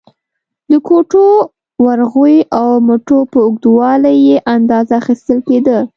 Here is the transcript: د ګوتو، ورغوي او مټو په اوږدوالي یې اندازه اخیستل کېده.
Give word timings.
د 0.69 0.71
ګوتو، 0.87 1.25
ورغوي 1.85 2.39
او 2.59 2.67
مټو 2.87 3.19
په 3.31 3.37
اوږدوالي 3.45 4.13
یې 4.27 4.37
اندازه 4.55 4.93
اخیستل 5.01 5.39
کېده. 5.47 5.77